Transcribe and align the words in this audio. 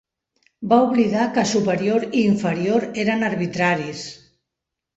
Va 0.71 0.79
oblidar 0.85 1.25
que 1.35 1.43
"superior" 1.51 2.07
i 2.09 2.25
"inferior" 2.31 2.89
eren 3.05 3.29
arbitraris. 3.31 4.05